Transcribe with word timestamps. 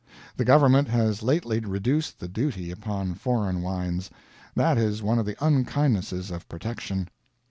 The 0.35 0.45
government 0.45 0.87
has 0.87 1.21
lately 1.21 1.59
reduced 1.59 2.17
the 2.19 2.27
duty 2.27 2.71
upon 2.71 3.13
foreign 3.13 3.61
wines. 3.61 4.09
That 4.55 4.79
is 4.79 5.03
one 5.03 5.19
of 5.19 5.27
the 5.27 5.35
unkindnesses 5.39 6.31
of 6.31 6.49
Protection. 6.49 7.07